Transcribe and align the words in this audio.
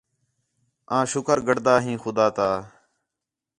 آں 0.95 1.03
شُکر 1.11 1.37
گݙدا 1.47 1.75
ہیں 1.83 1.97
خُدا 2.03 2.27
تا 2.35 2.49